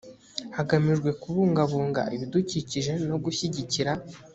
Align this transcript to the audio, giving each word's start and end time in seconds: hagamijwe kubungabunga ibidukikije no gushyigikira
hagamijwe 0.57 1.09
kubungabunga 1.21 2.01
ibidukikije 2.15 2.91
no 3.09 3.17
gushyigikira 3.23 3.91